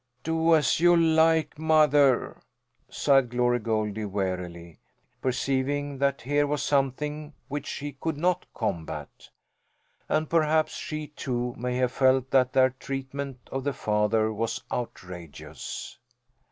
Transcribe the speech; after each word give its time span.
"Do 0.23 0.55
as 0.55 0.79
you 0.79 0.97
like, 0.97 1.59
mother," 1.59 2.41
sighed 2.89 3.29
Glory 3.29 3.59
Goldie 3.59 4.05
wearily, 4.05 4.79
perceiving 5.21 5.99
that 5.99 6.23
here 6.23 6.47
was 6.47 6.63
something 6.63 7.33
which 7.49 7.67
she 7.67 7.91
could 7.91 8.17
not 8.17 8.47
combat. 8.55 9.29
And 10.09 10.27
perhaps 10.27 10.75
she, 10.75 11.05
too, 11.05 11.53
may 11.55 11.75
have 11.77 11.91
felt 11.91 12.31
that 12.31 12.51
their 12.53 12.71
treatment 12.71 13.47
of 13.51 13.63
the 13.63 13.73
father 13.73 14.33
was 14.33 14.63
outrageous. 14.71 15.99